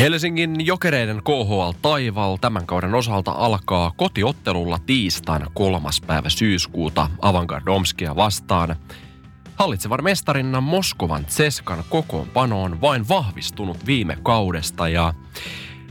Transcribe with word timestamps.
Helsingin 0.00 0.66
jokereiden 0.66 1.22
KHL 1.22 1.72
Taival 1.82 2.36
tämän 2.36 2.66
kauden 2.66 2.94
osalta 2.94 3.30
alkaa 3.30 3.92
kotiottelulla 3.96 4.78
tiistaina 4.86 5.46
kolmas 5.54 6.00
päivä 6.00 6.28
syyskuuta 6.28 7.10
Avangard 7.22 7.64
vastaan. 8.16 8.76
Hallitsevan 9.54 10.04
mestarinnan 10.04 10.62
Moskovan 10.62 11.24
Tseskan 11.24 11.84
kokoonpano 11.90 12.62
on 12.62 12.80
vain 12.80 13.08
vahvistunut 13.08 13.86
viime 13.86 14.16
kaudesta 14.22 14.88
ja 14.88 15.14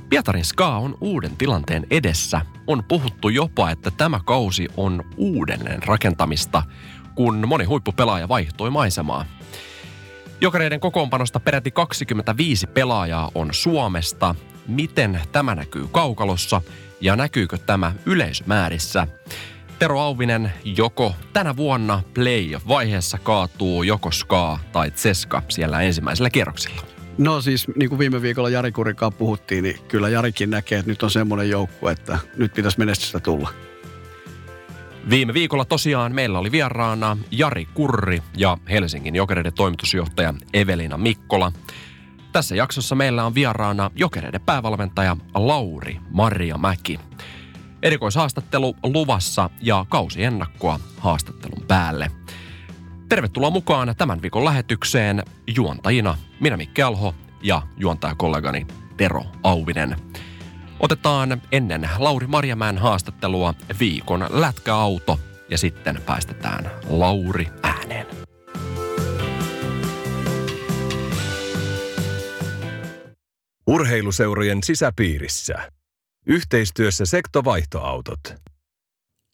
Pietarin 0.10 0.46
Ska 0.46 0.78
on 0.78 0.98
uuden 1.02 1.38
tilanteen 1.38 1.88
edessä. 1.92 2.42
On 2.68 2.84
puhuttu 2.84 3.30
jopa, 3.30 3.72
että 3.72 3.92
tämä 3.92 4.20
kausi 4.26 4.68
on 4.78 5.04
uudelleen 5.18 5.84
rakentamista, 5.84 6.64
kun 7.16 7.48
moni 7.48 7.66
huippupelaaja 7.66 8.28
vaihtoi 8.28 8.70
maisemaa. 8.70 9.26
Jokereiden 10.42 10.80
kokoonpanosta 10.80 11.40
peräti 11.40 11.72
25 11.72 12.68
pelaajaa 12.68 13.32
on 13.36 13.50
Suomesta. 13.52 14.36
Miten 14.68 15.22
tämä 15.32 15.56
näkyy 15.56 15.88
kaukalossa 15.92 16.62
ja 17.02 17.16
näkyykö 17.16 17.58
tämä 17.58 17.94
yleisömäärissä? 18.06 19.08
Tero 19.80 20.00
Auvinen 20.00 20.52
joko 20.78 21.16
tänä 21.34 21.56
vuonna 21.56 22.04
play-vaiheessa 22.14 23.18
kaatuu 23.18 23.84
joko 23.84 24.12
Ska 24.12 24.60
tai 24.72 24.92
Tseska 24.92 25.42
siellä 25.50 25.82
ensimmäisellä 25.82 26.30
kierroksella. 26.30 26.82
No 27.18 27.42
siis 27.42 27.68
niin 27.76 27.90
kuin 27.90 28.00
viime 28.00 28.22
viikolla 28.22 28.50
Jari 28.50 28.72
Kurikaan 28.72 29.14
puhuttiin, 29.14 29.64
niin 29.64 29.80
kyllä 29.88 30.10
Jarikin 30.10 30.50
näkee, 30.50 30.80
että 30.80 30.92
nyt 30.92 31.04
on 31.04 31.12
semmoinen 31.12 31.50
joukku, 31.50 31.88
että 31.88 32.20
nyt 32.38 32.54
pitäisi 32.54 32.80
menestystä 32.80 33.20
tulla. 33.20 33.50
Viime 35.10 35.34
viikolla 35.34 35.66
tosiaan 35.66 36.16
meillä 36.16 36.40
oli 36.40 36.52
vieraana 36.52 37.18
Jari 37.32 37.66
Kurri 37.66 38.24
ja 38.38 38.58
Helsingin 38.70 39.16
Jokereiden 39.16 39.54
toimitusjohtaja 39.54 40.34
Evelina 40.54 40.98
Mikkola. 40.98 41.52
Tässä 42.32 42.56
jaksossa 42.56 42.96
meillä 42.96 43.26
on 43.26 43.36
vieraana 43.36 43.92
Jokereiden 43.96 44.42
päävalmentaja 44.42 45.18
Lauri 45.36 45.98
Maria 46.12 46.58
Mäki. 46.58 47.00
Erikoishaastattelu 47.84 48.76
luvassa 48.84 49.50
ja 49.62 49.86
kausi 49.90 50.24
ennakkoa 50.24 50.80
haastattelun 50.98 51.64
päälle. 51.68 52.12
Tervetuloa 53.10 53.50
mukaan 53.50 53.96
tämän 53.98 54.22
viikon 54.22 54.46
lähetykseen 54.46 55.24
juontajina 55.56 56.18
minä 56.40 56.58
Mikke 56.58 56.84
Alho 56.84 57.16
ja 57.44 57.62
juontajakollegani 57.78 58.68
Tero 58.98 59.24
Auvinen. 59.44 59.96
Otetaan 60.80 61.42
ennen 61.52 61.90
Lauri 61.98 62.28
Marjamäen 62.28 62.78
haastattelua 62.78 63.54
viikon 63.80 64.26
lätkäauto 64.30 65.20
ja 65.50 65.58
sitten 65.58 66.02
päästetään 66.06 66.72
Lauri 66.90 67.48
ääneen. 67.64 68.08
Urheiluseurojen 73.68 74.64
sisäpiirissä. 74.64 75.72
Yhteistyössä 76.26 77.06
sektovaihtoautot. 77.06 78.20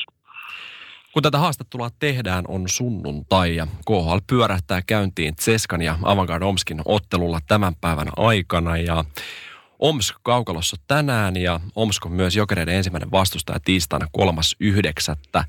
Kun 1.13 1.23
tätä 1.23 1.37
haastattelua 1.37 1.89
tehdään, 1.99 2.45
on 2.47 2.69
sunnuntai 2.69 3.55
ja 3.55 3.67
KHL 3.87 4.17
pyörähtää 4.27 4.81
käyntiin 4.81 5.35
Tseskan 5.35 5.81
ja 5.81 5.99
Avangard 6.03 6.43
Omskin 6.43 6.81
ottelulla 6.85 7.39
tämän 7.47 7.75
päivän 7.81 8.07
aikana. 8.17 8.77
Ja 8.77 9.05
Omsk 9.79 10.15
kaukalossa 10.23 10.77
tänään 10.87 11.37
ja 11.37 11.59
Omsk 11.75 12.05
on 12.05 12.11
myös 12.11 12.35
jokereiden 12.35 12.75
ensimmäinen 12.75 13.11
vastustaja 13.11 13.59
tiistaina 13.65 14.07
kolmas 14.11 14.55
yhdeksättä. 14.59 15.45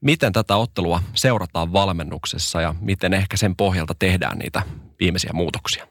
Miten 0.00 0.32
tätä 0.32 0.56
ottelua 0.56 1.00
seurataan 1.14 1.72
valmennuksessa 1.72 2.60
ja 2.60 2.74
miten 2.80 3.14
ehkä 3.14 3.36
sen 3.36 3.56
pohjalta 3.56 3.94
tehdään 3.98 4.38
niitä 4.38 4.62
viimeisiä 5.00 5.30
muutoksia? 5.34 5.86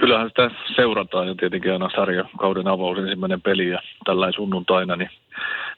Kyllähän 0.00 0.28
sitä 0.28 0.50
seurataan 0.76 1.28
ja 1.28 1.34
tietenkin 1.34 1.72
aina 1.72 1.88
kauden 2.38 2.68
avaus 2.68 2.98
ensimmäinen 2.98 3.42
peli 3.42 3.68
ja 3.68 3.78
tällainen 4.04 4.32
sunnuntaina, 4.32 4.96
niin 4.96 5.10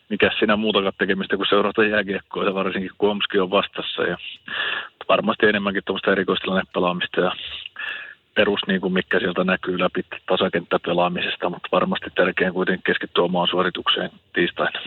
mikä 0.09 0.31
siinä 0.39 0.57
muutakaan 0.57 0.93
tekemistä 0.99 1.37
kuin 1.37 1.47
seurata 1.49 1.85
jääkiekkoa 1.85 2.55
varsinkin 2.55 2.91
kun 2.99 3.11
Omski 3.11 3.39
on 3.39 3.51
vastassa 3.51 4.03
ja 4.03 4.17
varmasti 5.09 5.47
enemmänkin 5.47 5.83
tuommoista 5.85 6.13
erikoistilannepelaamista 6.13 7.21
ja 7.21 7.33
perus, 8.35 8.61
niin 8.67 8.81
kuin 8.81 8.93
mikä 8.93 9.19
sieltä 9.19 9.45
näkyy 9.45 9.81
läpi 9.81 10.05
tasakenttäpelaamisesta, 10.29 11.51
mutta 11.51 11.69
varmasti 11.73 12.11
tärkein 12.15 12.53
kuitenkin 12.53 12.83
keskittyä 12.83 13.25
omaan 13.25 13.49
suoritukseen 13.49 14.11
tiistaina. 14.33 14.81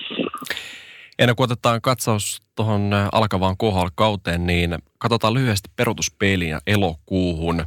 Ennen 1.19 1.35
kuin 1.35 1.45
otetaan 1.51 1.81
katsaus 1.81 2.41
tuohon 2.55 2.91
alkavaan 3.11 3.57
KHL-kauteen, 3.57 4.47
niin 4.47 4.75
katsotaan 4.99 5.33
lyhyesti 5.33 5.69
perutuspeiliin 5.75 6.49
ja 6.49 6.59
elokuuhun. 6.67 7.65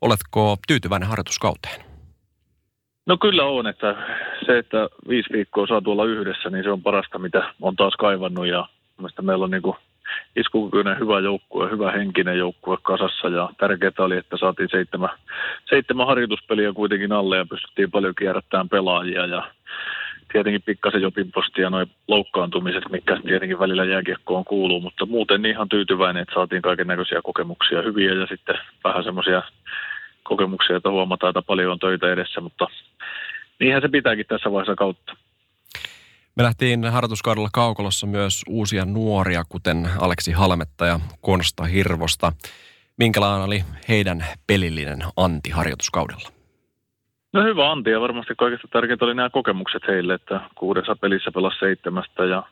Oletko 0.00 0.56
tyytyväinen 0.68 1.08
harjoituskauteen? 1.08 1.80
No 3.06 3.16
kyllä 3.16 3.44
on, 3.44 3.66
että 3.66 3.96
se, 4.46 4.58
että 4.58 4.88
viisi 5.08 5.32
viikkoa 5.32 5.66
saa 5.66 5.80
tuolla 5.80 6.04
yhdessä, 6.04 6.50
niin 6.50 6.64
se 6.64 6.70
on 6.70 6.82
parasta, 6.82 7.18
mitä 7.18 7.52
on 7.60 7.76
taas 7.76 7.94
kaivannut 7.98 8.46
ja 8.46 8.68
meillä 9.22 9.44
on 9.44 9.50
niin 9.50 9.62
iskukykyinen 10.36 10.98
hyvä 10.98 11.20
joukkue, 11.20 11.70
hyvä 11.70 11.92
henkinen 11.92 12.38
joukkue 12.38 12.76
kasassa 12.82 13.28
ja 13.28 13.48
tärkeää 13.58 13.92
oli, 13.98 14.16
että 14.16 14.36
saatiin 14.36 14.68
seitsemän, 14.70 15.10
seitsemän 15.68 16.06
harjoituspeliä 16.06 16.72
kuitenkin 16.72 17.12
alle 17.12 17.36
ja 17.36 17.46
pystyttiin 17.46 17.90
paljon 17.90 18.14
kierrättämään 18.18 18.68
pelaajia 18.68 19.26
ja 19.26 19.50
tietenkin 20.32 20.62
pikkasen 20.62 21.02
jopin 21.02 21.32
postia 21.32 21.70
noin 21.70 21.90
loukkaantumiset, 22.08 22.84
mikä 22.90 23.20
tietenkin 23.26 23.58
välillä 23.58 23.84
jääkiekkoon 23.84 24.44
kuuluu, 24.44 24.80
mutta 24.80 25.06
muuten 25.06 25.42
niin 25.42 25.54
ihan 25.54 25.68
tyytyväinen, 25.68 26.22
että 26.22 26.34
saatiin 26.34 26.62
kaiken 26.62 26.86
näköisiä 26.86 27.20
kokemuksia 27.22 27.82
hyviä 27.82 28.14
ja 28.14 28.26
sitten 28.26 28.58
vähän 28.84 29.04
semmoisia 29.04 29.42
kokemuksia, 30.22 30.76
että 30.76 30.90
huomataan, 30.90 31.30
että 31.30 31.42
paljon 31.42 31.72
on 31.72 31.78
töitä 31.78 32.12
edessä, 32.12 32.40
mutta 32.40 32.66
niinhän 33.60 33.82
se 33.82 33.88
pitääkin 33.88 34.26
tässä 34.26 34.52
vaiheessa 34.52 34.74
kautta. 34.74 35.16
Me 36.36 36.42
lähtiin 36.42 36.84
harjoituskaudella 36.84 37.48
Kaukolossa 37.52 38.06
myös 38.06 38.42
uusia 38.48 38.84
nuoria, 38.84 39.42
kuten 39.48 39.88
Aleksi 40.00 40.32
Halmetta 40.32 40.86
ja 40.86 41.00
Konsta 41.20 41.64
Hirvosta. 41.64 42.32
Minkälainen 42.96 43.44
oli 43.44 43.64
heidän 43.88 44.24
pelillinen 44.46 44.98
anti 45.16 45.50
harjoituskaudella? 45.50 46.35
No 47.32 47.42
hyvä 47.42 47.70
Antti 47.70 47.90
ja 47.90 48.00
varmasti 48.00 48.34
kaikista 48.38 48.68
tärkeintä 48.72 49.04
oli 49.04 49.14
nämä 49.14 49.30
kokemukset 49.30 49.82
heille, 49.88 50.14
että 50.14 50.40
kuudessa 50.54 50.96
pelissä 51.00 51.30
pelasi 51.32 51.58
seitsemästä 51.58 52.24
ja 52.24 52.42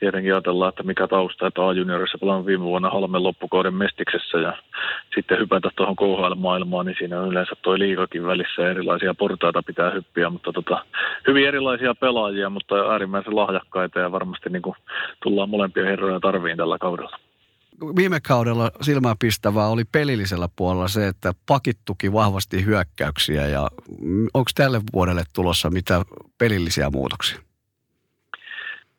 tietenkin 0.00 0.34
ajatellaan, 0.34 0.68
että 0.68 0.82
mikä 0.82 1.08
tausta, 1.08 1.46
että 1.46 1.68
A-juniorissa 1.68 2.18
pelaan 2.18 2.46
viime 2.46 2.64
vuonna 2.64 2.90
Halmen 2.90 3.22
loppukauden 3.22 3.74
mestiksessä 3.74 4.38
ja 4.38 4.56
sitten 5.14 5.38
hypätä 5.38 5.70
tuohon 5.76 5.96
KHL-maailmaan, 5.96 6.86
niin 6.86 6.96
siinä 6.98 7.20
on 7.20 7.28
yleensä 7.28 7.56
toi 7.62 7.78
liikakin 7.78 8.26
välissä 8.26 8.70
erilaisia 8.70 9.14
portaita 9.14 9.62
pitää 9.62 9.90
hyppiä, 9.90 10.30
mutta 10.30 10.52
tota, 10.52 10.84
hyvin 11.26 11.48
erilaisia 11.48 11.94
pelaajia, 11.94 12.50
mutta 12.50 12.74
äärimmäisen 12.74 13.36
lahjakkaita 13.36 13.98
ja 13.98 14.12
varmasti 14.12 14.50
niin 14.50 14.62
kuin 14.62 14.76
tullaan 15.22 15.50
molempia 15.50 15.84
herroja 15.84 16.20
tarviin 16.20 16.56
tällä 16.56 16.78
kaudella. 16.78 17.18
Viime 17.96 18.20
kaudella 18.20 18.70
silmäänpistävää 18.80 19.66
oli 19.68 19.84
pelillisellä 19.92 20.48
puolella 20.56 20.88
se, 20.88 21.08
että 21.08 21.32
pakit 21.46 21.78
tuki 21.84 22.12
vahvasti 22.12 22.64
hyökkäyksiä 22.64 23.46
ja 23.46 23.70
onko 24.34 24.50
tälle 24.54 24.80
vuodelle 24.92 25.22
tulossa 25.34 25.70
mitä 25.70 26.02
pelillisiä 26.38 26.90
muutoksia? 26.90 27.38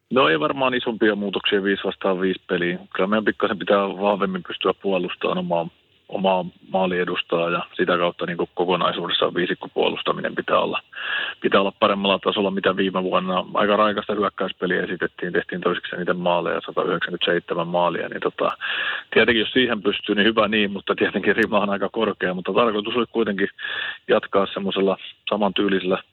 No 0.10 0.30
ei 0.30 0.40
varmaan 0.40 0.74
isompia 0.74 1.16
muutoksia 1.16 1.64
5 1.64 1.84
vastaan 1.84 2.22
5 2.22 2.42
peliin. 2.48 2.80
Kyllä 2.96 3.08
meidän 3.08 3.26
pikkasen 3.26 3.60
pitää 3.60 3.78
vahvemmin 3.78 4.44
pystyä 4.44 4.74
puolustamaan 4.74 5.38
omaa 5.38 5.68
omaa 6.10 6.46
maali 6.70 7.00
edustaa 7.00 7.50
ja 7.50 7.66
sitä 7.78 7.98
kautta 7.98 8.26
niin 8.26 8.38
kokonaisuudessaan 8.54 9.34
viisikkopuolustaminen 9.34 10.36
pitää 10.36 10.60
olla, 10.60 10.82
pitää 11.42 11.62
olla 11.62 11.74
paremmalla 11.80 12.20
tasolla, 12.20 12.52
mitä 12.52 12.76
viime 12.76 13.04
vuonna. 13.04 13.46
Aika 13.54 13.76
raikasta 13.76 14.14
hyökkäyspeliä 14.14 14.84
esitettiin, 14.84 15.34
tehtiin 15.34 15.62
toiseksi 15.62 15.96
niitä 15.96 16.14
maaleja, 16.14 16.62
197 16.66 17.68
maalia, 17.68 18.10
niin 18.10 18.22
tota, 18.22 18.58
tietenkin 19.14 19.40
jos 19.40 19.52
siihen 19.52 19.82
pystyy, 19.82 20.16
niin 20.16 20.26
hyvä 20.26 20.48
niin, 20.48 20.72
mutta 20.72 20.96
tietenkin 20.96 21.36
rima 21.36 21.60
on 21.60 21.70
aika 21.70 21.90
korkea, 21.90 22.34
mutta 22.34 22.54
tarkoitus 22.54 22.96
oli 22.96 23.06
kuitenkin 23.12 23.48
jatkaa 24.08 24.48
semmoisella 24.54 24.98
samantyylisellä 25.30 26.04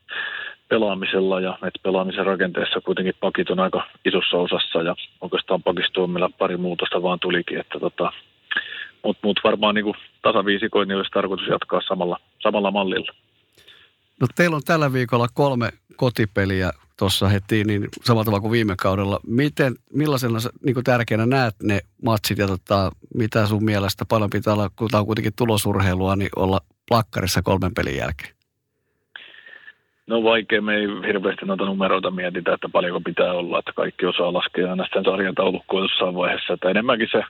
pelaamisella 0.68 1.40
ja 1.40 1.58
että 1.66 1.80
pelaamisen 1.82 2.26
rakenteessa 2.26 2.80
kuitenkin 2.80 3.14
pakit 3.20 3.50
on 3.50 3.60
aika 3.60 3.86
isossa 4.04 4.36
osassa 4.36 4.82
ja 4.82 4.94
oikeastaan 5.20 5.62
pakistoon 5.62 6.14
pari 6.38 6.56
muutosta 6.56 7.02
vaan 7.02 7.20
tulikin, 7.20 7.58
että 7.58 7.78
tota, 7.80 8.12
mutta 9.04 9.26
mut 9.26 9.40
varmaan 9.44 9.74
niin 9.74 9.94
tasaviisikoin 10.22 10.88
niin 10.88 10.96
olisi 10.96 11.10
tarkoitus 11.10 11.46
jatkaa 11.48 11.80
samalla, 11.88 12.16
samalla 12.42 12.70
mallilla. 12.70 13.12
No 14.20 14.26
teillä 14.36 14.56
on 14.56 14.62
tällä 14.64 14.92
viikolla 14.92 15.26
kolme 15.34 15.70
kotipeliä 15.96 16.70
tuossa 16.98 17.28
heti, 17.28 17.64
niin 17.64 17.88
samalla 18.04 18.24
tavalla 18.24 18.40
kuin 18.40 18.52
viime 18.52 18.74
kaudella. 18.82 19.20
Miten, 19.26 19.74
millaisena 19.94 20.38
niin 20.64 20.84
tärkeänä 20.84 21.26
näet 21.26 21.54
ne 21.62 21.80
matsit 22.04 22.38
ja 22.38 22.46
tota, 22.46 22.90
mitä 23.14 23.46
sun 23.46 23.64
mielestä 23.64 24.04
paljon 24.08 24.30
pitää 24.30 24.54
olla, 24.54 24.70
kun 24.76 24.88
tämä 24.88 25.00
on 25.00 25.06
kuitenkin 25.06 25.32
tulosurheilua, 25.38 26.16
niin 26.16 26.30
olla 26.36 26.60
plakkarissa 26.88 27.42
kolmen 27.42 27.74
pelin 27.74 27.96
jälkeen? 27.96 28.34
No 30.06 30.22
vaikea, 30.22 30.62
me 30.62 30.74
ei 30.74 30.86
hirveästi 31.06 31.46
noita 31.46 31.64
numeroita 31.64 32.10
mietitä, 32.10 32.54
että 32.54 32.68
paljonko 32.68 33.00
pitää 33.00 33.32
olla, 33.32 33.58
että 33.58 33.72
kaikki 33.72 34.06
osaa 34.06 34.32
laskea 34.32 34.70
aina 34.70 34.84
sitten 34.84 35.04
sarjataulukkoa 35.04 35.80
jossain 35.80 36.14
vaiheessa. 36.14 36.52
Että 36.52 36.70
enemmänkin 36.70 37.08
se 37.12 37.22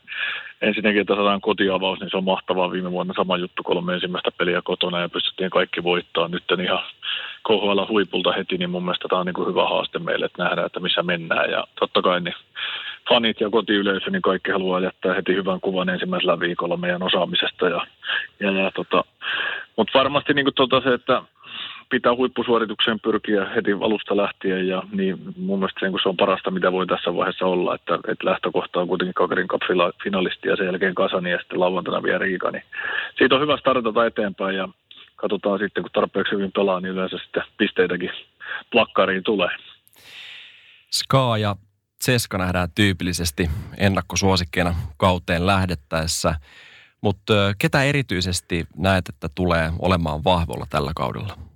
ensinnäkin, 0.62 1.00
että 1.00 1.14
saadaan 1.14 1.40
kotiavaus, 1.40 2.00
niin 2.00 2.10
se 2.10 2.16
on 2.16 2.24
mahtavaa. 2.24 2.72
Viime 2.72 2.92
vuonna 2.92 3.14
sama 3.16 3.36
juttu, 3.36 3.62
kolme 3.62 3.94
ensimmäistä 3.94 4.30
peliä 4.38 4.62
kotona 4.64 5.00
ja 5.00 5.08
pystyttiin 5.08 5.50
kaikki 5.50 5.82
voittaa. 5.82 6.28
Nyt 6.28 6.44
ihan 6.62 6.82
KHL 7.48 7.86
huipulta 7.88 8.32
heti, 8.32 8.58
niin 8.58 8.70
mun 8.70 8.84
mielestä 8.84 9.08
tämä 9.08 9.20
on 9.20 9.26
niin 9.26 9.34
kuin 9.34 9.48
hyvä 9.48 9.68
haaste 9.68 9.98
meille, 9.98 10.26
että 10.26 10.44
nähdään, 10.44 10.66
että 10.66 10.80
missä 10.80 11.02
mennään. 11.02 11.50
Ja 11.50 11.64
totta 11.80 12.02
kai 12.02 12.20
niin 12.20 12.34
fanit 13.08 13.40
ja 13.40 13.50
kotiyleisö, 13.50 14.10
niin 14.10 14.22
kaikki 14.22 14.50
haluaa 14.50 14.80
jättää 14.80 15.14
heti 15.14 15.34
hyvän 15.34 15.60
kuvan 15.60 15.88
ensimmäisellä 15.88 16.40
viikolla 16.40 16.76
meidän 16.76 17.02
osaamisesta. 17.02 17.68
Ja, 17.68 17.86
ja, 18.40 18.50
ja 18.50 18.70
tota, 18.70 19.04
mutta 19.76 19.98
varmasti 19.98 20.34
niin 20.34 20.44
kuin 20.44 20.54
tota 20.54 20.80
se, 20.80 20.94
että 20.94 21.22
pitää 21.90 22.14
huippusuoritukseen 22.14 23.00
pyrkiä 23.00 23.44
heti 23.54 23.72
alusta 23.72 24.16
lähtien 24.16 24.68
ja 24.68 24.82
niin 24.92 25.18
mun 25.36 25.58
mielestä 25.58 25.80
se, 25.80 25.92
se 26.02 26.08
on 26.08 26.16
parasta, 26.16 26.50
mitä 26.50 26.72
voi 26.72 26.86
tässä 26.86 27.14
vaiheessa 27.14 27.46
olla, 27.46 27.74
että, 27.74 27.94
että 27.94 28.26
lähtökohta 28.26 28.80
on 28.80 28.88
kuitenkin 28.88 29.14
Kakerin 29.14 29.48
Cup 29.48 29.62
finalisti 30.02 30.48
ja 30.48 30.56
sen 30.56 30.66
jälkeen 30.66 30.94
Kasani 30.94 31.30
ja 31.30 31.38
sitten 31.38 31.60
lauantaina 31.60 32.02
vielä 32.02 32.18
Riika, 32.18 32.50
niin 32.50 32.62
siitä 33.18 33.34
on 33.34 33.40
hyvä 33.40 33.56
startata 33.56 34.06
eteenpäin 34.06 34.56
ja 34.56 34.68
katsotaan 35.16 35.58
sitten, 35.58 35.82
kun 35.82 35.90
tarpeeksi 35.92 36.34
hyvin 36.34 36.52
pelaa, 36.52 36.80
niin 36.80 36.92
yleensä 36.92 37.18
sitten 37.18 37.42
pisteitäkin 37.58 38.10
plakkariin 38.70 39.22
tulee. 39.22 39.50
Ska 40.90 41.38
ja 41.38 41.56
Ceska 42.04 42.38
nähdään 42.38 42.68
tyypillisesti 42.74 43.50
ennakkosuosikkeena 43.78 44.74
kauteen 44.96 45.46
lähdettäessä, 45.46 46.34
mutta 47.00 47.34
ketä 47.58 47.82
erityisesti 47.82 48.66
näet, 48.76 49.08
että 49.08 49.28
tulee 49.34 49.72
olemaan 49.78 50.24
vahvolla 50.24 50.66
tällä 50.70 50.92
kaudella? 50.96 51.49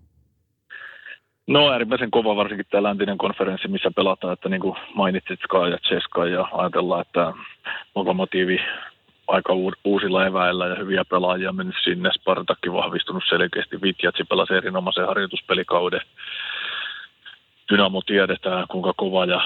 No 1.46 1.70
äärimmäisen 1.72 2.10
kova 2.10 2.36
varsinkin 2.36 2.66
tämä 2.70 2.82
läntinen 2.82 3.18
konferenssi, 3.18 3.68
missä 3.68 3.90
pelataan, 3.96 4.32
että 4.32 4.48
niin 4.48 4.60
kuin 4.60 4.76
mainitsit 4.94 5.40
Ska 5.44 5.68
ja 5.68 5.78
Ceska 5.78 6.26
ja 6.26 6.48
ajatellaan, 6.52 7.00
että 7.00 7.32
lokomotiivi 7.94 8.60
aika 9.28 9.52
uusilla 9.84 10.26
eväillä 10.26 10.66
ja 10.66 10.74
hyviä 10.74 11.04
pelaajia 11.04 11.52
mennyt 11.52 11.76
sinne. 11.84 12.10
Spartakki 12.12 12.72
vahvistunut 12.72 13.22
selkeästi. 13.28 13.82
Vitjatsi 13.82 14.24
pelasi 14.24 14.54
erinomaisen 14.54 15.06
harjoituspelikauden. 15.06 16.00
Dynamo 17.72 18.02
tiedetään, 18.06 18.66
kuinka 18.68 18.92
kova 18.96 19.24
ja 19.24 19.40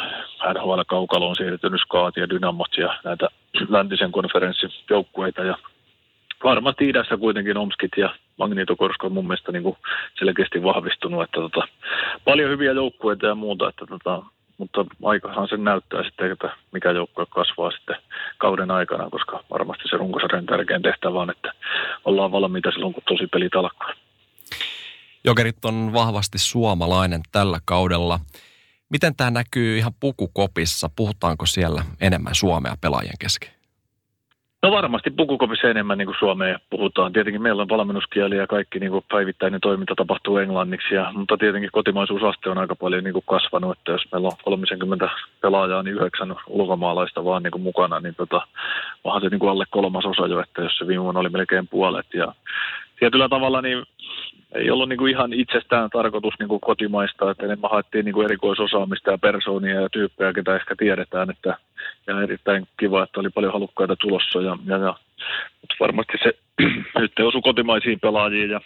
NHL 0.55 0.81
kaukalo 0.87 1.29
on 1.29 1.37
siirtynyt 1.37 1.81
Skaat 1.81 2.17
ja 2.17 2.29
Dynamot 2.29 2.77
ja 2.77 2.99
näitä 3.05 3.29
läntisen 3.69 4.13
konferenssin 4.13 4.71
joukkueita. 4.91 5.45
Ja 5.45 5.59
varmasti 6.45 6.89
idässä 6.89 7.17
kuitenkin 7.17 7.57
Omskit 7.57 7.91
ja 7.97 8.15
Magnitokorsko 8.39 9.07
on 9.07 9.13
mun 9.13 9.27
mielestä 9.27 9.53
niin 9.53 9.63
kuin 9.63 9.77
selkeästi 10.19 10.63
vahvistunut, 10.63 11.23
että 11.23 11.41
tota, 11.41 11.69
paljon 12.25 12.51
hyviä 12.51 12.73
joukkueita 12.73 13.27
ja 13.27 13.35
muuta, 13.35 13.69
että 13.69 13.87
tota, 13.87 14.23
mutta 14.59 14.85
aikahan 15.05 15.49
sen 15.49 15.65
näyttää 15.65 16.05
sitten, 16.05 16.33
että 16.33 16.57
mikä 16.73 16.91
joukkue 16.91 17.27
kasvaa 17.31 17.71
sitten 17.71 17.97
kauden 18.39 18.71
aikana, 18.71 19.11
koska 19.11 19.45
varmasti 19.51 19.85
se 19.91 19.97
runkosarjan 19.97 20.47
tärkein 20.47 20.83
tehtävä 20.83 21.21
on, 21.21 21.31
että 21.31 21.53
ollaan 22.05 22.33
valmiita 22.33 22.71
silloin, 22.71 22.95
kun 22.95 23.03
tosi 23.09 23.27
pelit 23.27 23.55
alkaa. 23.55 23.93
Jokerit 25.25 25.65
on 25.65 25.93
vahvasti 25.93 26.39
suomalainen 26.39 27.21
tällä 27.33 27.59
kaudella. 27.65 28.21
Miten 28.89 29.17
tämä 29.17 29.31
näkyy 29.31 29.79
ihan 29.79 29.93
pukukopissa? 30.01 30.91
Puhutaanko 30.97 31.47
siellä 31.47 31.85
enemmän 32.01 32.35
suomea 32.35 32.77
pelaajien 32.81 33.19
kesken? 33.19 33.58
No 34.69 34.73
varmasti 34.73 35.11
pukukopissa 35.11 35.69
enemmän 35.69 35.99
niin 35.99 36.07
kuin 36.07 36.17
Suomeen 36.19 36.61
puhutaan. 36.71 37.13
Tietenkin 37.13 37.43
meillä 37.43 37.63
on 37.63 37.69
valmennuskieli 37.69 38.37
ja 38.37 38.47
kaikki 38.47 38.79
niin 38.79 38.91
kuin 38.91 39.05
päivittäinen 39.11 39.61
toiminta 39.61 39.95
tapahtuu 39.97 40.37
englanniksi, 40.37 40.95
ja, 40.95 41.13
mutta 41.13 41.37
tietenkin 41.37 41.71
kotimaisuusaste 41.73 42.51
on 42.51 42.59
aika 42.59 42.77
paljon 42.77 43.05
niin 43.05 43.13
kuin 43.13 43.25
kasvanut, 43.27 43.79
että 43.79 43.93
jos 43.93 44.03
meillä 44.13 44.29
on 44.29 44.33
30 44.45 45.09
pelaajaa, 45.43 45.83
niin 45.83 45.97
yhdeksän 45.97 46.37
ulkomaalaista 46.47 47.25
vaan 47.25 47.43
niin 47.43 47.51
kuin 47.51 47.63
mukana, 47.63 48.01
niin 48.01 48.15
tota, 48.15 48.47
onhan 49.05 49.23
se 49.23 49.29
niin 49.29 49.39
kuin 49.39 49.51
alle 49.51 49.65
kolmasosa 49.71 50.27
jo, 50.27 50.41
että 50.41 50.63
jos 50.63 50.79
se 50.79 50.87
viime 50.87 51.05
vuonna 51.05 51.21
oli 51.21 51.29
melkein 51.29 51.69
puolet. 51.69 52.07
Ja 52.15 52.35
tietyllä 52.99 53.29
tavalla 53.29 53.63
niin 53.63 53.85
ei 54.55 54.71
ollut 54.71 54.89
niin 54.89 54.99
kuin 54.99 55.11
ihan 55.11 55.33
itsestään 55.33 55.91
tarkoitus 55.91 56.35
niin 56.39 56.49
kuin 56.49 56.61
kotimaista, 56.61 57.31
että 57.31 57.45
enemmän 57.45 57.71
haettiin 57.71 58.05
niin 58.05 58.13
kuin 58.13 58.25
erikoisosaamista 58.25 59.11
ja 59.11 59.19
persoonia 59.19 59.81
ja 59.81 59.89
tyyppejä, 59.89 60.33
ketä 60.33 60.57
ehkä 60.57 60.75
tiedetään, 60.79 61.31
että 61.31 61.59
ja 62.07 62.23
erittäin 62.23 62.69
kiva, 62.81 63.03
että 63.03 63.21
oli 63.21 63.31
paljon 63.31 63.53
halukkaita 63.53 63.97
tulossa 63.97 64.41
ja, 64.41 64.57
ja, 64.67 64.77
ja 64.77 64.95
mutta 65.61 65.75
varmasti 65.81 66.13
se 66.23 66.33
nyt 67.01 67.13
osui 67.19 67.41
kotimaisiin 67.43 68.01
pelaajiin 68.01 68.51
ja 68.51 68.61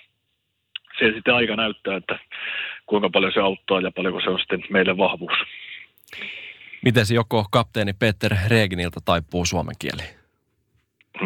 se 0.99 1.13
sitten 1.15 1.35
aika 1.35 1.57
näyttää, 1.57 1.97
että 1.97 2.19
kuinka 2.87 3.11
paljon 3.11 3.33
se 3.33 3.41
auttaa 3.41 3.81
ja 3.81 3.91
paljonko 3.91 4.21
se 4.21 4.31
on 4.31 4.39
sitten 4.39 4.61
meille 4.71 4.97
vahvuus. 4.97 5.33
Miten 6.85 7.07
se 7.07 7.15
joko 7.15 7.45
kapteeni 7.51 7.93
Peter 7.93 8.33
Reginilta 8.49 9.01
taipuu 9.05 9.45
suomen 9.45 9.75
kieli? 9.79 10.22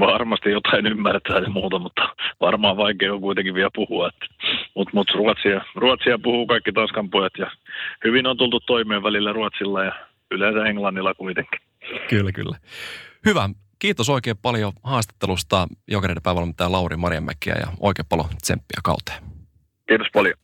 Varmasti 0.01 0.51
jotain 0.51 0.87
ymmärtää 0.87 1.39
ja 1.39 1.51
muuta, 1.51 1.79
mutta 1.79 2.09
varmaan 2.41 2.77
vaikea 2.77 3.15
on 3.15 3.21
kuitenkin 3.21 3.55
vielä 3.55 3.71
puhua. 3.75 4.11
Mutta 4.75 4.91
mut 4.95 5.11
ruotsia, 5.15 5.65
ruotsia 5.75 6.19
puhuu 6.23 6.47
kaikki 6.47 6.73
Tanskan 6.73 7.11
pojat 7.11 7.33
ja 7.39 7.51
hyvin 8.05 8.27
on 8.27 8.37
tultu 8.37 8.61
toimeen 8.61 9.03
välillä 9.03 9.33
Ruotsilla 9.33 9.85
ja 9.85 9.93
yleensä 10.31 10.67
Englannilla 10.67 11.15
kuitenkin. 11.15 11.61
Kyllä, 12.09 12.33
kyllä. 12.33 12.57
Hyvä. 13.27 13.51
Kiitos 13.79 14.11
oikein 14.11 14.37
paljon 14.43 14.73
haastattelusta 14.83 15.67
Jokereiden 15.89 16.23
päävalmentaja 16.23 16.73
Lauri 16.73 16.97
Marjamäkiä 16.97 17.55
ja 17.55 17.67
oikein 17.81 18.07
paljon 18.09 18.29
tsemppiä 18.43 18.81
kauteen. 18.85 19.23
Kiitos 19.89 20.07
paljon. 20.13 20.35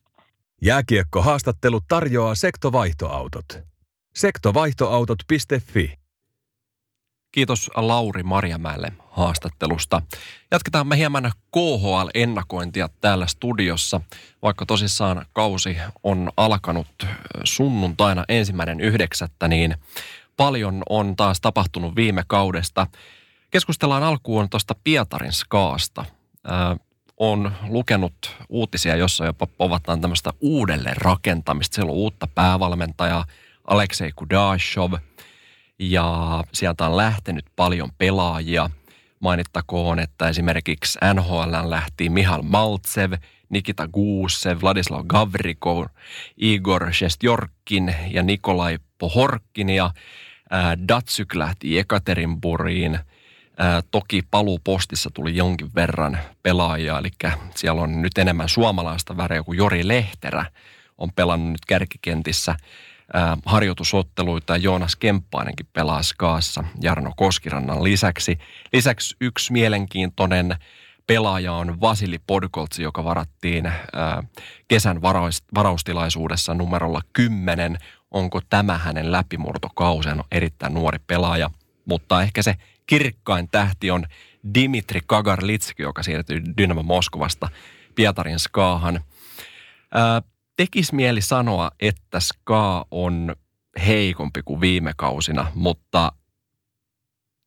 Jääkiekko-haastattelu 0.62 1.80
tarjoaa 1.88 2.34
sektovaihtoautot. 2.34 3.44
Sektovaihtoautot.fi 4.14 6.01
Kiitos 7.32 7.70
Lauri 7.76 8.22
Marjamäelle 8.22 8.92
haastattelusta. 9.10 10.02
Jatketaan 10.50 10.86
me 10.86 10.96
hieman 10.96 11.32
KHL-ennakointia 11.56 12.88
täällä 13.00 13.26
studiossa, 13.26 14.00
vaikka 14.42 14.66
tosissaan 14.66 15.26
kausi 15.32 15.76
on 16.02 16.32
alkanut 16.36 17.06
sunnuntaina 17.44 18.24
ensimmäinen 18.28 18.80
yhdeksättä, 18.80 19.48
niin 19.48 19.74
paljon 20.36 20.82
on 20.88 21.16
taas 21.16 21.40
tapahtunut 21.40 21.96
viime 21.96 22.24
kaudesta. 22.26 22.86
Keskustellaan 23.50 24.02
alkuun 24.02 24.50
tuosta 24.50 24.74
Pietarin 24.84 25.32
skaasta. 25.32 26.04
Äh, 26.50 26.78
on 27.16 27.52
lukenut 27.68 28.36
uutisia, 28.48 28.96
jossa 28.96 29.24
jopa 29.24 29.46
povataan 29.46 30.00
tämmöistä 30.00 30.32
uudelleen 30.40 30.96
rakentamista. 30.96 31.74
Siellä 31.74 31.90
on 31.90 31.98
uutta 31.98 32.26
päävalmentajaa, 32.26 33.24
Aleksei 33.64 34.12
Kudashov– 34.16 34.92
ja 35.90 36.44
sieltä 36.52 36.86
on 36.86 36.96
lähtenyt 36.96 37.44
paljon 37.56 37.88
pelaajia. 37.98 38.70
Mainittakoon, 39.20 39.98
että 39.98 40.28
esimerkiksi 40.28 40.98
NHL 41.14 41.70
lähti 41.70 42.08
Mihal 42.08 42.42
Maltsev, 42.42 43.12
Nikita 43.48 43.88
Guusev, 43.88 44.58
Vladislav 44.62 45.04
Gavrikov, 45.06 45.86
Igor 46.36 46.92
Shestjorkin 46.92 47.94
ja 48.10 48.22
Nikolai 48.22 48.78
Pohorkin 48.98 49.70
ja 49.70 49.90
Datsyk 50.88 51.34
lähti 51.34 51.78
Ekaterinburiin. 51.78 52.98
Toki 53.90 54.22
paluupostissa 54.30 55.10
tuli 55.14 55.36
jonkin 55.36 55.74
verran 55.74 56.18
pelaajia, 56.42 56.98
eli 56.98 57.10
siellä 57.54 57.82
on 57.82 58.02
nyt 58.02 58.18
enemmän 58.18 58.48
suomalaista 58.48 59.16
väreä 59.16 59.42
kuin 59.42 59.58
Jori 59.58 59.88
Lehterä 59.88 60.44
on 60.98 61.12
pelannut 61.12 61.50
nyt 61.50 61.64
kärkikentissä 61.66 62.54
harjoitusotteluita. 63.46 64.56
Joonas 64.56 64.96
Kemppainenkin 64.96 65.66
pelaa 65.72 66.02
Skaassa 66.02 66.64
Jarno 66.80 67.12
Koskirannan 67.16 67.84
lisäksi. 67.84 68.38
Lisäksi 68.72 69.16
yksi 69.20 69.52
mielenkiintoinen 69.52 70.56
pelaaja 71.06 71.52
on 71.52 71.80
Vasili 71.80 72.18
Podkoltsi, 72.26 72.82
joka 72.82 73.04
varattiin 73.04 73.72
kesän 74.68 75.02
varaus, 75.02 75.42
varaustilaisuudessa 75.54 76.54
numerolla 76.54 77.00
10. 77.12 77.78
Onko 78.10 78.40
tämä 78.50 78.78
hänen 78.78 79.12
läpimurtokausen? 79.12 80.18
On 80.18 80.24
erittäin 80.30 80.74
nuori 80.74 80.98
pelaaja, 81.06 81.50
mutta 81.84 82.22
ehkä 82.22 82.42
se 82.42 82.54
kirkkain 82.86 83.48
tähti 83.48 83.90
on 83.90 84.04
Dimitri 84.54 85.00
Kagarlitski, 85.06 85.82
joka 85.82 86.02
siirtyi 86.02 86.42
Dynamo 86.58 86.82
Moskovasta 86.82 87.48
Pietarin 87.94 88.38
Skaahan. 88.38 89.00
Tekis 90.56 90.92
mieli 90.92 91.20
sanoa, 91.20 91.70
että 91.80 92.20
Ska 92.20 92.86
on 92.90 93.36
heikompi 93.86 94.42
kuin 94.44 94.60
viime 94.60 94.92
kausina, 94.96 95.52
mutta 95.54 96.12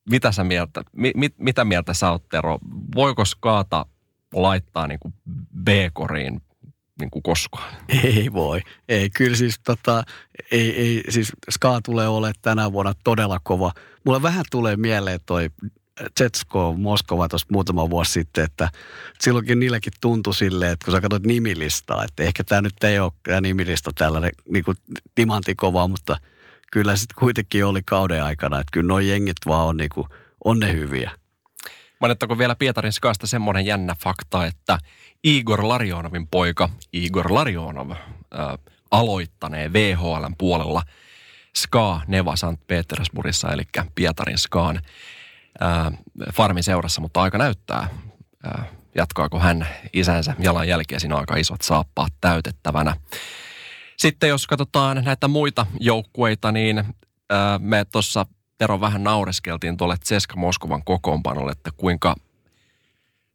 mitä 0.09 0.31
sä 0.31 0.43
mieltä, 0.43 0.83
mi, 0.91 1.11
mit, 1.15 1.35
mitä 1.39 1.65
mieltä 1.65 1.93
sä 1.93 2.11
oot 2.11 2.29
Tero? 2.29 2.59
Voiko 2.95 3.25
Skaata 3.25 3.85
laittaa 4.33 4.87
niin 4.87 4.99
kuin 4.99 5.13
B-koriin 5.63 6.41
niin 6.99 7.11
kuin 7.11 7.23
koskaan? 7.23 7.73
Ei 8.03 8.33
voi. 8.33 8.61
Ei, 8.89 9.09
kyllä 9.09 9.35
siis, 9.35 9.59
tota, 9.63 10.03
ei, 10.51 10.81
ei, 10.81 11.03
siis 11.09 11.31
Ska 11.49 11.79
tulee 11.85 12.07
olemaan 12.07 12.33
tänä 12.41 12.71
vuonna 12.71 12.93
todella 13.03 13.39
kova. 13.43 13.71
Mulle 14.05 14.21
vähän 14.21 14.45
tulee 14.51 14.75
mieleen 14.75 15.19
toi 15.25 15.49
Zetsko 16.19 16.73
Moskova 16.77 17.27
tuossa 17.27 17.47
muutama 17.51 17.89
vuosi 17.89 18.11
sitten, 18.11 18.43
että 18.43 18.69
silloinkin 19.19 19.59
niilläkin 19.59 19.93
tuntui 20.01 20.33
silleen, 20.33 20.71
että 20.71 20.85
kun 20.85 20.91
sä 20.91 21.01
katsot 21.01 21.23
nimilistaa, 21.23 22.03
että 22.03 22.23
ehkä 22.23 22.43
tämä 22.43 22.61
nyt 22.61 22.83
ei 22.83 22.99
ole 22.99 23.11
tämä 23.23 23.41
nimilista 23.41 23.91
tällainen 23.95 24.31
niin 24.49 24.63
kuin 24.63 24.77
timantikova, 25.15 25.87
mutta 25.87 26.17
kyllä 26.71 26.95
sitten 26.95 27.15
kuitenkin 27.19 27.65
oli 27.65 27.81
kauden 27.85 28.23
aikana, 28.23 28.59
että 28.59 28.71
kyllä 28.71 28.87
nuo 28.87 28.99
jengit 28.99 29.37
vaan 29.47 29.67
on, 29.67 29.77
niin 29.77 29.89
kuin, 29.89 30.07
on 30.45 30.59
ne 30.59 30.73
hyviä. 30.73 31.11
Mainittako 31.99 32.37
vielä 32.37 32.55
Pietarin 32.55 32.93
skaasta 32.93 33.27
semmoinen 33.27 33.65
jännä 33.65 33.95
fakta, 34.03 34.45
että 34.45 34.79
Igor 35.23 35.67
Larionovin 35.67 36.27
poika 36.27 36.69
Igor 36.93 37.33
Larionov 37.33 37.91
äh, 37.91 37.97
aloittanee 38.91 39.73
VHLn 39.73 40.35
puolella 40.37 40.83
Ska 41.57 42.01
Neva 42.07 42.35
St. 42.35 42.67
Petersburgissa, 42.67 43.51
eli 43.51 43.63
Pietarin 43.95 44.37
Skaan 44.37 44.81
ää, 45.59 45.91
farmin 46.33 46.63
seurassa, 46.63 47.01
mutta 47.01 47.21
aika 47.21 47.37
näyttää, 47.37 47.89
ää, 48.43 48.65
jatkaako 48.95 49.39
hän 49.39 49.67
isänsä 49.93 50.33
jalanjälkeä. 50.39 50.99
Siinä 50.99 51.15
on 51.15 51.21
aika 51.21 51.35
isot 51.35 51.61
saappaat 51.61 52.13
täytettävänä. 52.21 52.95
Sitten 53.97 54.29
jos 54.29 54.47
katsotaan 54.47 55.03
näitä 55.03 55.27
muita 55.27 55.65
joukkueita, 55.79 56.51
niin 56.51 56.83
ää, 57.29 57.59
me 57.59 57.85
tuossa 57.85 58.25
Tero 58.57 58.81
vähän 58.81 59.03
naureskeltiin 59.03 59.77
tuolle 59.77 59.95
Ceska 60.05 60.35
Moskovan 60.35 60.83
kokoonpanolle, 60.83 61.51
että 61.51 61.71
kuinka, 61.77 62.15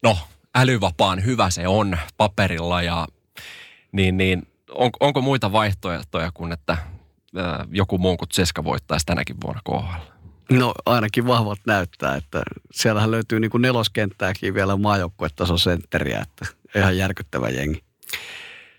no, 0.03 0.19
älyvapaan 0.55 1.25
hyvä 1.25 1.51
se 1.51 1.69
on 1.69 1.99
paperilla 2.17 2.83
ja 2.83 3.07
niin, 3.93 4.17
niin 4.17 4.43
on, 4.71 4.91
onko 5.01 5.23
muita 5.23 5.53
vaihtoehtoja 5.53 6.31
kuin, 6.35 6.53
että 6.53 6.77
ää, 7.37 7.67
joku 7.71 7.99
muu 7.99 8.17
kuin 8.17 8.29
Ceska 8.29 8.65
voittaisi 8.65 9.07
tänäkin 9.07 9.37
vuonna 9.41 9.61
KHL? 9.65 10.10
No 10.51 10.75
ainakin 10.87 11.27
vahvat 11.27 11.59
näyttää, 11.67 12.17
että 12.17 12.43
siellähän 12.73 13.11
löytyy 13.11 13.41
niin 13.41 13.51
kuin 13.51 13.63
neloskenttääkin 13.63 14.55
vielä 14.55 14.77
maajoukkuetason 14.77 15.59
sentteriä, 15.59 16.19
että 16.23 16.47
ihan 16.79 16.97
järkyttävä 16.97 17.49
jengi. 17.49 17.83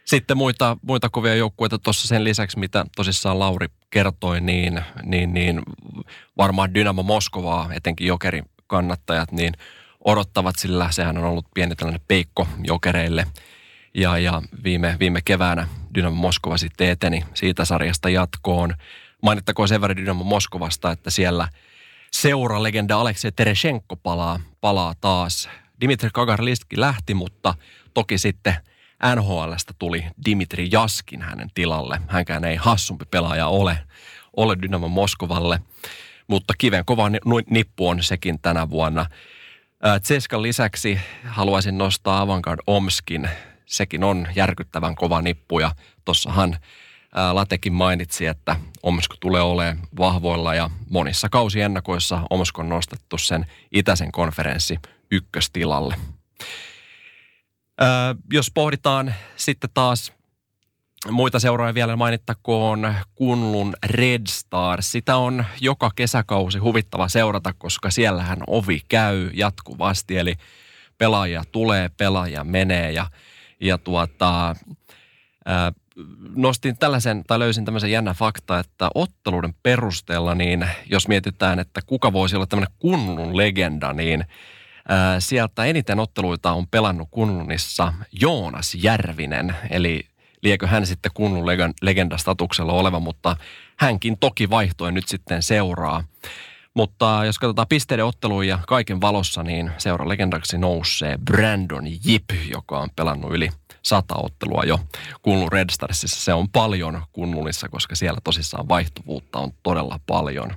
Sitten 0.05 0.37
muita, 0.37 0.77
muita 0.81 1.09
kovia 1.09 1.35
joukkueita 1.35 1.79
tuossa 1.79 2.07
sen 2.07 2.23
lisäksi, 2.23 2.59
mitä 2.59 2.85
tosissaan 2.95 3.39
Lauri 3.39 3.67
kertoi, 3.89 4.41
niin, 4.41 4.81
niin, 5.03 5.33
niin 5.33 5.61
varmaan 6.37 6.73
Dynamo 6.73 7.03
Moskovaa, 7.03 7.69
etenkin 7.73 8.07
Jokerin 8.07 8.45
kannattajat, 8.67 9.31
niin 9.31 9.53
odottavat, 10.05 10.55
sillä 10.55 10.91
sehän 10.91 11.17
on 11.17 11.23
ollut 11.23 11.45
pieni 11.53 11.75
tällainen 11.75 12.05
peikko 12.07 12.47
Jokereille. 12.63 13.27
Ja, 13.93 14.17
ja 14.17 14.41
viime, 14.63 14.95
viime 14.99 15.21
keväänä 15.25 15.67
Dynamo 15.95 16.15
Moskova 16.15 16.57
sitten 16.57 16.89
eteni 16.89 17.23
siitä 17.33 17.65
sarjasta 17.65 18.09
jatkoon. 18.09 18.73
Mainittakoon 19.21 19.67
sen 19.67 19.81
verran 19.81 19.97
Dynamo 19.97 20.23
Moskovasta, 20.23 20.91
että 20.91 21.09
siellä 21.09 21.47
seuralegenda 22.11 22.97
Aleksei 22.97 23.31
Tereshenko 23.31 23.95
palaa, 23.95 24.39
palaa 24.61 24.93
taas. 25.01 25.49
Dimitri 25.81 26.09
Kagarliski 26.13 26.79
lähti, 26.79 27.13
mutta 27.13 27.53
toki 27.93 28.17
sitten 28.17 28.55
NHLstä 29.15 29.73
tuli 29.79 30.05
Dimitri 30.25 30.67
Jaskin 30.71 31.21
hänen 31.21 31.49
tilalle. 31.53 32.01
Hänkään 32.07 32.45
ei 32.45 32.55
hassumpi 32.55 33.05
pelaaja 33.11 33.47
ole, 33.47 33.77
ole 34.37 34.57
Dynamo 34.61 34.87
Moskovalle, 34.87 35.59
mutta 36.27 36.53
kiven 36.57 36.85
kova 36.85 37.11
nippu 37.49 37.87
on 37.87 38.03
sekin 38.03 38.39
tänä 38.39 38.69
vuonna. 38.69 39.05
Tseskan 40.01 40.41
lisäksi 40.41 40.99
haluaisin 41.25 41.77
nostaa 41.77 42.21
Avantgard 42.21 42.59
Omskin. 42.67 43.29
Sekin 43.65 44.03
on 44.03 44.27
järkyttävän 44.35 44.95
kova 44.95 45.21
nippu 45.21 45.59
ja 45.59 45.71
tossahan 46.05 46.57
Latekin 47.31 47.73
mainitsi, 47.73 48.25
että 48.25 48.55
Omsko 48.83 49.15
tulee 49.19 49.41
olemaan 49.41 49.87
vahvoilla 49.97 50.55
ja 50.55 50.69
monissa 50.89 51.29
kausiennakoissa 51.29 52.21
Omsko 52.29 52.61
on 52.61 52.69
nostettu 52.69 53.17
sen 53.17 53.45
itäisen 53.71 54.11
konferenssi 54.11 54.79
ykköstilalle. 55.11 55.95
jos 58.33 58.51
pohditaan 58.51 59.13
sitten 59.35 59.69
taas 59.73 60.13
muita 61.09 61.39
seuraajia 61.39 61.73
vielä 61.73 61.95
mainittakoon 61.95 62.93
Kunlun 63.15 63.73
Red 63.85 64.21
Star. 64.27 64.81
Sitä 64.81 65.17
on 65.17 65.45
joka 65.61 65.91
kesäkausi 65.95 66.59
huvittava 66.59 67.07
seurata, 67.07 67.53
koska 67.57 67.89
siellähän 67.89 68.39
ovi 68.47 68.81
käy 68.87 69.29
jatkuvasti, 69.33 70.17
eli 70.17 70.35
pelaajia 70.97 71.43
tulee, 71.51 71.89
pelaajia 71.97 72.43
menee 72.43 72.91
ja, 72.91 73.07
ja 73.61 73.77
tuota, 73.77 74.55
ää, 75.45 75.71
nostin 76.35 76.77
tällaisen, 76.77 77.23
tai 77.27 77.39
löysin 77.39 77.65
tämmöisen 77.65 77.91
jännä 77.91 78.13
fakta, 78.13 78.59
että 78.59 78.89
otteluiden 78.95 79.53
perusteella, 79.63 80.35
niin 80.35 80.67
jos 80.85 81.07
mietitään, 81.07 81.59
että 81.59 81.81
kuka 81.85 82.13
voisi 82.13 82.35
olla 82.35 82.45
tämmöinen 82.45 82.73
kunnun 82.79 83.37
legenda, 83.37 83.93
niin 83.93 84.25
ää, 84.87 85.19
sieltä 85.19 85.65
eniten 85.65 85.99
otteluita 85.99 86.51
on 86.51 86.67
pelannut 86.67 87.07
kunnunissa 87.11 87.93
Joonas 88.21 88.75
Järvinen, 88.75 89.55
eli 89.69 90.05
liekö 90.43 90.67
hän 90.67 90.85
sitten 90.85 91.11
kunnun 91.13 91.45
legendastatuksella 91.81 92.73
oleva, 92.73 92.99
mutta 92.99 93.35
hänkin 93.79 94.17
toki 94.17 94.49
vaihtoi 94.49 94.91
nyt 94.91 95.07
sitten 95.07 95.43
seuraa. 95.43 96.03
Mutta 96.73 97.21
jos 97.25 97.39
katsotaan 97.39 97.67
pisteiden 97.67 98.05
otteluja 98.05 98.59
kaiken 98.67 99.01
valossa, 99.01 99.43
niin 99.43 99.71
seura 99.77 100.09
legendaksi 100.09 100.57
nousee 100.57 101.17
Brandon 101.17 101.83
Jip, 102.05 102.23
joka 102.51 102.79
on 102.79 102.89
pelannut 102.95 103.31
yli 103.31 103.49
sata 103.81 104.15
ottelua 104.17 104.63
jo 104.63 104.79
Kunnun 105.21 105.51
Red 105.51 105.69
Starsissa. 105.71 106.21
Se 106.21 106.33
on 106.33 106.49
paljon 106.49 107.03
Kunnunissa, 107.11 107.69
koska 107.69 107.95
siellä 107.95 108.19
tosissaan 108.23 108.67
vaihtuvuutta 108.67 109.39
on 109.39 109.51
todella 109.63 109.99
paljon. 110.05 110.51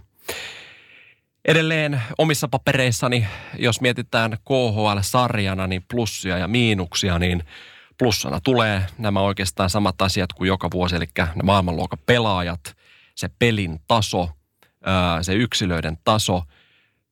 Edelleen 1.44 2.02
omissa 2.18 2.48
papereissani, 2.48 3.26
jos 3.58 3.80
mietitään 3.80 4.38
KHL-sarjana, 4.44 5.66
niin 5.66 5.84
plussia 5.90 6.38
ja 6.38 6.48
miinuksia, 6.48 7.18
niin 7.18 7.44
plussana 7.98 8.40
tulee 8.40 8.86
nämä 8.98 9.20
oikeastaan 9.20 9.70
samat 9.70 10.02
asiat 10.02 10.32
kuin 10.32 10.48
joka 10.48 10.70
vuosi, 10.70 10.96
eli 10.96 11.06
ne 11.18 11.42
maailmanluokan 11.42 11.98
pelaajat, 12.06 12.76
se 13.14 13.28
pelin 13.38 13.80
taso, 13.88 14.30
se 15.22 15.34
yksilöiden 15.34 15.98
taso. 16.04 16.42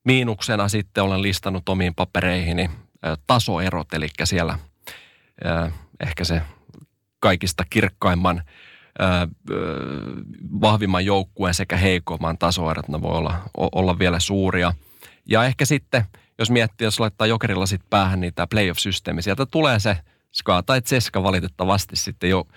Miinuksena 0.03 0.67
sitten 0.67 1.03
olen 1.03 1.21
listannut 1.21 1.69
omiin 1.69 1.95
papereihini 1.95 2.69
tasoerot, 3.27 3.93
eli 3.93 4.07
siellä 4.23 4.59
ehkä 6.03 6.23
se 6.23 6.41
kaikista 7.19 7.63
kirkkaimman, 7.69 8.43
vahvimman 10.61 11.05
joukkueen 11.05 11.53
sekä 11.53 11.77
heikomman 11.77 12.37
tasoerot, 12.37 12.87
ne 12.87 13.01
voi 13.01 13.17
olla, 13.17 13.49
olla 13.57 13.99
vielä 13.99 14.19
suuria. 14.19 14.73
Ja 15.25 15.43
ehkä 15.43 15.65
sitten, 15.65 16.03
jos 16.39 16.51
miettii, 16.51 16.85
jos 16.85 16.99
laittaa 16.99 17.27
jokerilla 17.27 17.65
sitten 17.65 17.89
päähän, 17.89 18.19
niin 18.19 18.33
tämä 18.33 18.47
playoff-systeemi, 18.47 19.21
sieltä 19.21 19.45
tulee 19.45 19.79
se 19.79 19.97
Ska 20.31 20.63
tai 20.63 20.81
Tseska 20.81 21.23
valitettavasti 21.23 21.95
sitten 21.95 22.29
jo 22.29 22.47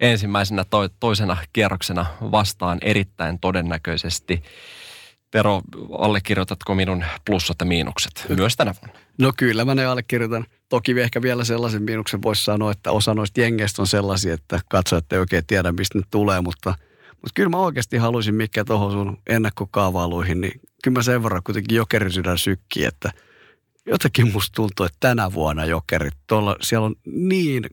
ensimmäisenä 0.00 0.64
to, 0.64 0.88
toisena 0.88 1.36
kierroksena 1.52 2.06
vastaan 2.20 2.78
erittäin 2.82 3.38
todennäköisesti. 3.40 4.42
Tero, 5.30 5.62
allekirjoitatko 5.98 6.74
minun 6.74 7.04
plussat 7.26 7.56
ja 7.60 7.66
miinukset 7.66 8.26
myös 8.36 8.56
tänä 8.56 8.74
vuonna? 8.82 9.00
No 9.18 9.32
kyllä 9.36 9.64
mä 9.64 9.74
ne 9.74 9.86
allekirjoitan. 9.86 10.46
Toki 10.68 11.00
ehkä 11.00 11.22
vielä 11.22 11.44
sellaisen 11.44 11.82
miinuksen 11.82 12.22
voisi 12.22 12.44
sanoa, 12.44 12.72
että 12.72 12.90
osa 12.92 13.14
noista 13.14 13.40
jengeistä 13.40 13.82
on 13.82 13.86
sellaisia, 13.86 14.34
että 14.34 14.60
katsojat 14.70 15.12
ei 15.12 15.18
oikein 15.18 15.46
tiedä, 15.46 15.72
mistä 15.72 15.98
ne 15.98 16.04
tulee, 16.10 16.40
mutta, 16.40 16.74
mutta 17.10 17.30
kyllä 17.34 17.48
mä 17.48 17.56
oikeasti 17.56 17.96
haluaisin, 17.96 18.34
mikä 18.34 18.64
tuohon 18.64 18.92
sun 18.92 19.18
ennakkokaavailuihin, 19.26 20.40
niin 20.40 20.60
kyllä 20.82 20.98
mä 20.98 21.02
sen 21.02 21.22
verran 21.22 21.42
kuitenkin 21.42 21.76
jokerisydän 21.76 22.38
sykki, 22.38 22.84
että 22.84 23.12
jotenkin 23.86 24.32
musta 24.32 24.54
tuntuu, 24.54 24.86
että 24.86 24.96
tänä 25.00 25.32
vuonna 25.32 25.64
jokerit, 25.64 26.14
tuolla, 26.26 26.56
siellä 26.60 26.86
on 26.86 26.94
niin 27.04 27.66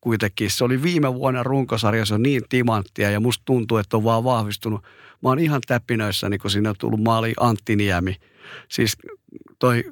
kuitenkin, 0.00 0.50
se 0.50 0.64
oli 0.64 0.82
viime 0.82 1.14
vuonna 1.14 1.42
runkosarja, 1.42 2.06
se 2.06 2.14
on 2.14 2.22
niin 2.22 2.42
timanttia 2.48 3.10
ja 3.10 3.20
musta 3.20 3.42
tuntuu, 3.44 3.78
että 3.78 3.96
on 3.96 4.04
vaan 4.04 4.24
vahvistunut. 4.24 4.82
Mä 5.22 5.28
oon 5.28 5.38
ihan 5.38 5.60
täpinöissä, 5.66 6.28
niin 6.28 6.40
kun 6.40 6.50
sinne 6.50 6.68
on 6.68 6.74
tullut 6.78 7.02
maali 7.02 7.34
Antti 7.40 7.76
Niemi. 7.76 8.16
Siis 8.68 8.96
toi 9.58 9.84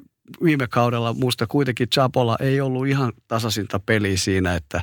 viime 0.43 0.67
kaudella 0.67 1.13
musta 1.13 1.47
kuitenkin 1.47 1.89
Chapola 1.89 2.37
ei 2.39 2.61
ollut 2.61 2.87
ihan 2.87 3.13
tasaisinta 3.27 3.79
peliä 3.79 4.17
siinä, 4.17 4.55
että 4.55 4.81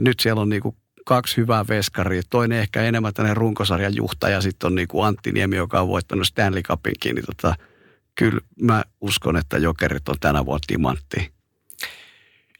nyt 0.00 0.20
siellä 0.20 0.42
on 0.42 0.48
niinku 0.48 0.76
kaksi 1.06 1.36
hyvää 1.36 1.64
veskaria. 1.68 2.22
Toinen 2.30 2.58
ehkä 2.58 2.82
enemmän 2.82 3.14
tänne 3.14 3.34
runkosarjan 3.34 3.96
juhtaja, 3.96 4.40
sitten 4.40 4.66
on 4.66 4.74
niinku 4.74 5.02
Antti 5.02 5.32
Niemi, 5.32 5.56
joka 5.56 5.80
on 5.80 5.88
voittanut 5.88 6.26
Stanley 6.26 6.62
Cupinkin. 6.62 7.14
Niin 7.14 7.26
tota, 7.26 7.54
kyllä 8.14 8.40
mä 8.60 8.84
uskon, 9.00 9.36
että 9.36 9.58
jokerit 9.58 10.08
on 10.08 10.16
tänä 10.20 10.46
vuonna 10.46 10.64
timantti. 10.66 11.32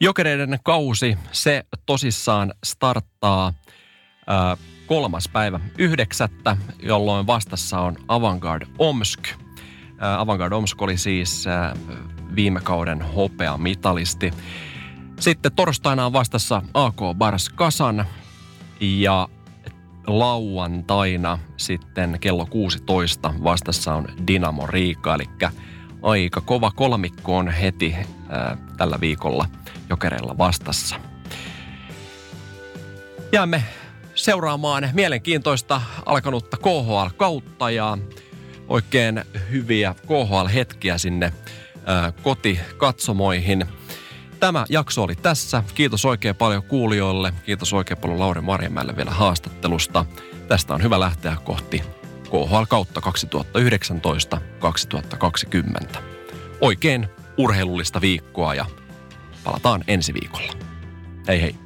Jokereiden 0.01 0.59
kausi, 0.63 1.19
se 1.33 1.65
tosissaan 1.87 2.55
starttaa 2.65 3.47
äh, 3.47 4.59
kolmas 4.87 5.29
päivä 5.29 5.61
yhdeksättä, 5.79 6.57
jolloin 6.83 7.27
vastassa 7.27 7.81
on 7.81 7.97
Avantgarde 8.09 8.67
Omsk. 8.79 9.46
Äh, 10.03 10.21
Avantgarde 10.21 10.55
Omsk 10.55 10.83
oli 10.83 10.99
siis 10.99 11.47
äh, 11.47 11.73
viime 12.35 12.61
kauden 12.61 13.03
hopea 13.03 13.59
mitalisti. 13.59 14.31
Sitten 15.21 15.53
torstaina 15.53 16.07
on 16.07 16.13
vastassa 16.13 16.63
AK 16.75 16.97
Bars 17.19 17.49
Kasan 17.49 18.07
ja 18.81 19.29
lauantaina 20.07 21.39
sitten 21.57 22.19
kello 22.21 22.47
16 22.47 23.35
vastassa 23.45 23.95
on 23.95 24.09
Dynamo 24.27 24.67
Riika, 24.67 25.15
eli 25.15 25.25
aika 26.03 26.41
kova 26.41 26.71
kolmikko 26.71 27.37
on 27.37 27.49
heti 27.49 27.97
ää, 28.29 28.57
tällä 28.77 28.99
viikolla 29.01 29.47
jokereilla 29.91 30.39
vastassa. 30.39 30.97
Jäämme 33.33 33.63
seuraamaan 34.15 34.89
mielenkiintoista 34.93 35.81
alkanutta 36.07 36.57
KHL-kautta 36.57 37.71
ja 37.71 37.99
oikein 38.69 39.25
hyviä 39.51 39.95
KHL-hetkiä 40.07 40.99
sinne 40.99 41.33
kotikatsomoihin. 42.23 43.67
Tämä 44.41 44.65
jakso 44.69 45.03
oli 45.03 45.15
tässä. 45.15 45.63
Kiitos 45.75 46.05
oikein 46.05 46.37
paljon 46.37 46.63
kuulijoille. 46.63 47.33
Kiitos 47.47 47.73
oikein 47.73 47.99
paljon 47.99 48.19
Lauri 48.19 48.41
Marjamäelle 48.41 48.97
vielä 48.97 49.11
haastattelusta. 49.11 50.05
Tästä 50.49 50.75
on 50.75 50.83
hyvä 50.83 51.01
lähteä 51.01 51.37
kohti 51.45 51.83
KHL 52.25 52.65
kautta 52.69 53.01
2019-2020. 55.95 55.99
Oikein 56.61 57.09
urheilullista 57.37 58.01
viikkoa 58.01 58.55
ja 58.55 58.67
palataan 59.45 59.85
ensi 59.89 60.15
viikolla. 60.15 60.53
Hei 61.29 61.43
hei. 61.43 61.66